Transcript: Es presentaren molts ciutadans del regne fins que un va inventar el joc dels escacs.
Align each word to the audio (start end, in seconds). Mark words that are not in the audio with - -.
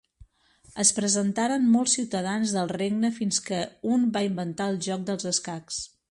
Es 0.83 0.91
presentaren 0.99 1.67
molts 1.75 1.93
ciutadans 1.97 2.53
del 2.57 2.73
regne 2.79 3.11
fins 3.17 3.41
que 3.49 3.59
un 3.97 4.07
va 4.15 4.27
inventar 4.29 4.71
el 4.73 4.81
joc 4.87 5.05
dels 5.11 5.29
escacs. 5.33 5.83